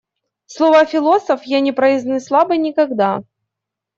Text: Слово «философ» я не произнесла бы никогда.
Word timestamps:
Слово 0.47 0.85
«философ» 0.87 1.43
я 1.43 1.59
не 1.59 1.71
произнесла 1.71 2.43
бы 2.45 2.57
никогда. 2.57 3.21